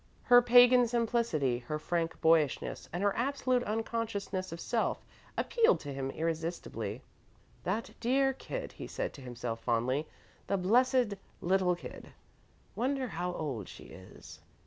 Her 0.23 0.41
pagan 0.41 0.87
simplicity, 0.87 1.59
her 1.59 1.77
frank 1.77 2.19
boyishness, 2.21 2.89
and 2.91 3.03
her 3.03 3.15
absolute 3.15 3.63
unconsciousness 3.65 4.51
of 4.51 4.59
self, 4.59 5.05
appealed 5.37 5.79
to 5.81 5.93
him 5.93 6.09
irresistibly. 6.09 7.03
"The 7.65 7.87
dear 7.99 8.33
kid," 8.33 8.71
he 8.71 8.87
said 8.87 9.13
to 9.13 9.21
himself, 9.21 9.59
fondly; 9.59 10.07
"the 10.47 10.57
blessed 10.57 11.13
little 11.39 11.75
kid! 11.75 12.11
Wonder 12.75 13.09
how 13.09 13.33
old 13.33 13.69
she 13.69 13.83
is!" 13.89 14.39